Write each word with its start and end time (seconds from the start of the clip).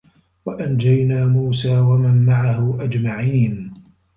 وَأَنجَينا 0.45 1.25
موسى 1.27 1.79
وَمَن 1.79 2.25
مَعَهُ 2.25 2.77
أَجمَعينَ 2.83 3.73